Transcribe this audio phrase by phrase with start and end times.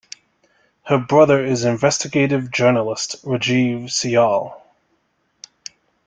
[0.85, 4.59] Her brother is investigative journalist Rajeev Syal.